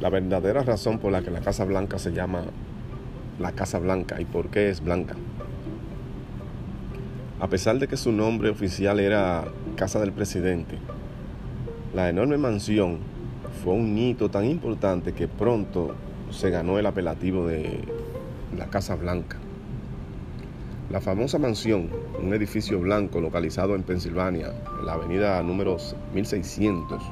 [0.00, 2.42] la verdadera razón por la que la Casa Blanca se llama
[3.38, 5.14] la Casa Blanca y por qué es blanca.
[7.40, 9.44] A pesar de que su nombre oficial era
[9.76, 10.76] Casa del Presidente,
[11.94, 12.98] la enorme mansión
[13.62, 15.94] fue un hito tan importante que pronto
[16.30, 17.80] se ganó el apelativo de
[18.56, 19.36] la Casa Blanca.
[20.90, 21.90] La famosa mansión,
[22.20, 25.76] un edificio blanco localizado en Pensilvania, en la avenida número
[26.14, 27.02] 1600,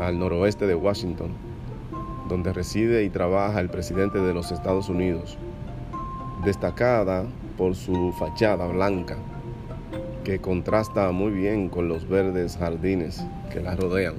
[0.00, 1.30] al noroeste de Washington,
[2.28, 5.38] donde reside y trabaja el presidente de los Estados Unidos,
[6.44, 7.24] destacada
[7.56, 9.16] por su fachada blanca,
[10.24, 14.14] que contrasta muy bien con los verdes jardines que la rodean.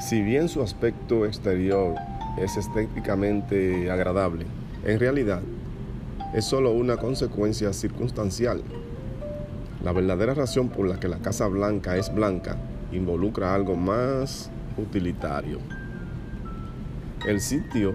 [0.00, 1.94] Si bien su aspecto exterior
[2.36, 4.46] es estéticamente agradable,
[4.84, 5.40] en realidad
[6.34, 8.62] es solo una consecuencia circunstancial.
[9.82, 12.56] La verdadera razón por la que la Casa Blanca es blanca
[12.92, 15.58] involucra algo más utilitario.
[17.26, 17.94] El sitio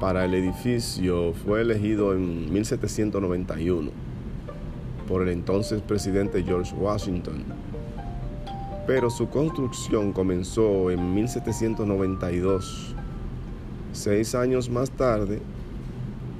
[0.00, 3.90] para el edificio fue elegido en 1791
[5.06, 7.42] por el entonces presidente George Washington,
[8.86, 12.94] pero su construcción comenzó en 1792.
[13.92, 15.40] Seis años más tarde,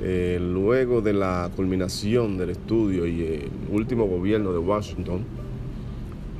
[0.00, 5.24] eh, luego de la culminación del estudio y el último gobierno de Washington,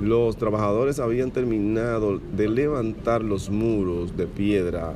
[0.01, 4.95] los trabajadores habían terminado de levantar los muros de piedra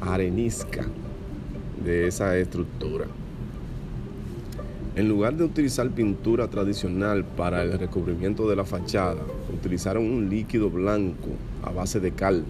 [0.00, 0.86] arenisca
[1.84, 3.06] de esa estructura.
[4.96, 10.70] En lugar de utilizar pintura tradicional para el recubrimiento de la fachada, utilizaron un líquido
[10.70, 11.28] blanco
[11.62, 12.44] a base de cal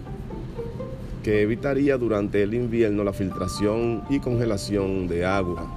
[1.23, 5.67] que evitaría durante el invierno la filtración y congelación de agua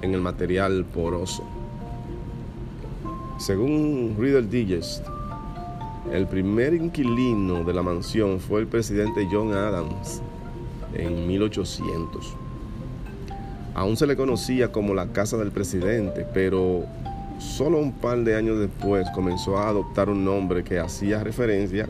[0.00, 1.42] en el material poroso.
[3.38, 5.04] Según Riddle Digest,
[6.12, 10.20] el primer inquilino de la mansión fue el presidente John Adams
[10.94, 12.36] en 1800.
[13.74, 16.84] Aún se le conocía como la casa del presidente, pero
[17.38, 21.88] solo un par de años después comenzó a adoptar un nombre que hacía referencia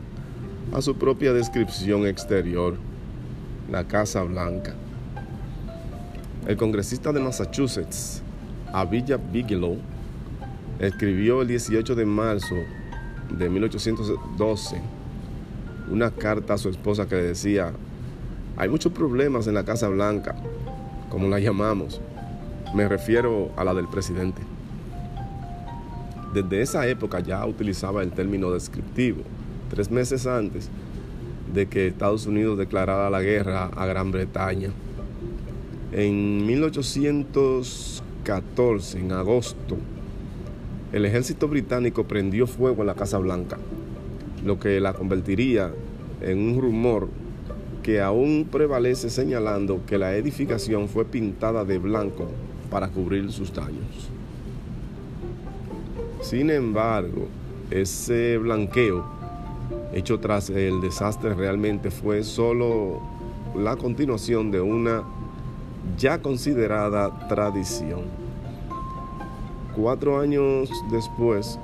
[0.73, 2.75] a su propia descripción exterior,
[3.69, 4.73] la Casa Blanca.
[6.47, 8.23] El congresista de Massachusetts,
[8.73, 9.77] Abijah Bigelow,
[10.79, 12.55] escribió el 18 de marzo
[13.29, 14.81] de 1812
[15.89, 17.71] una carta a su esposa que le decía,
[18.57, 20.35] hay muchos problemas en la Casa Blanca,
[21.09, 22.01] como la llamamos.
[22.73, 24.41] Me refiero a la del presidente.
[26.33, 29.21] Desde esa época ya utilizaba el término descriptivo,
[29.69, 30.69] tres meses antes
[31.53, 34.71] de que Estados Unidos declarara la guerra a Gran Bretaña.
[35.91, 39.77] En 1814, en agosto,
[40.95, 43.57] el ejército británico prendió fuego en la Casa Blanca,
[44.45, 45.73] lo que la convertiría
[46.21, 47.09] en un rumor
[47.83, 52.29] que aún prevalece señalando que la edificación fue pintada de blanco
[52.71, 54.09] para cubrir sus daños.
[56.21, 57.27] Sin embargo,
[57.71, 59.03] ese blanqueo
[59.93, 63.01] hecho tras el desastre realmente fue solo
[63.53, 65.03] la continuación de una
[65.97, 68.24] ya considerada tradición.
[69.75, 71.59] Cuatro años después,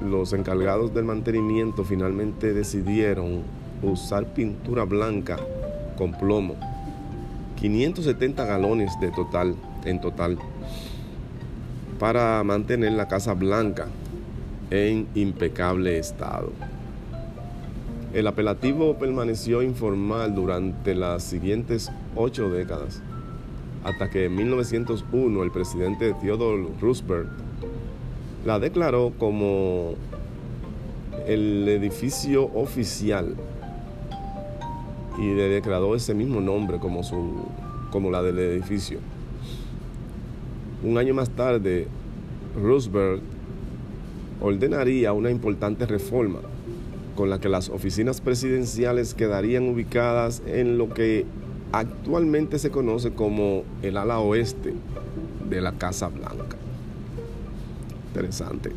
[0.00, 3.42] los encargados del mantenimiento finalmente decidieron
[3.82, 5.36] usar pintura blanca
[5.98, 6.54] con plomo.
[7.56, 10.38] 570 galones de total, en total,
[11.98, 13.88] para mantener la casa blanca
[14.70, 16.52] en impecable estado.
[18.14, 23.02] El apelativo permaneció informal durante las siguientes ocho décadas,
[23.86, 27.28] hasta que en 1901 el presidente Theodore Roosevelt
[28.44, 29.94] la declaró como
[31.28, 33.36] el edificio oficial
[35.18, 37.46] y le declaró ese mismo nombre como, su,
[37.92, 38.98] como la del edificio.
[40.82, 41.86] Un año más tarde,
[42.60, 43.22] Roosevelt
[44.40, 46.40] ordenaría una importante reforma
[47.14, 51.24] con la que las oficinas presidenciales quedarían ubicadas en lo que
[51.72, 54.74] actualmente se conoce como el ala oeste
[55.48, 56.56] de la Casa Blanca
[58.16, 58.72] interesante.